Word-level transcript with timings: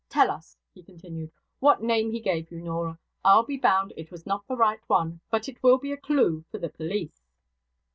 Tell 0.09 0.31
us,' 0.31 0.57
he 0.73 0.81
continued, 0.81 1.31
'what 1.59 1.83
name 1.83 2.09
he 2.09 2.19
gave 2.19 2.49
you, 2.49 2.59
Norah. 2.59 2.97
I'll 3.23 3.43
be 3.43 3.55
bound, 3.55 3.93
it 3.95 4.09
was 4.09 4.25
not 4.25 4.47
the 4.47 4.57
right 4.57 4.81
one; 4.87 5.19
but 5.29 5.47
it 5.47 5.61
will 5.61 5.77
be 5.77 5.91
a 5.91 5.97
clue 5.97 6.43
for 6.49 6.57
the 6.57 6.69
police.' 6.69 7.21